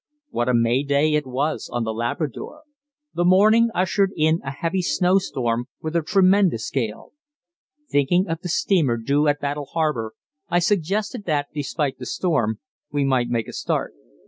[0.31, 2.63] What a May Day it was on The Labrador!
[3.13, 7.11] The morning ushered in a heavy snow storm, with a tremendous gale.
[7.87, 10.13] Thinking of the steamer due at Battle Harbour,
[10.49, 12.57] I suggested that, despite the storm,
[12.91, 13.93] we might make a start.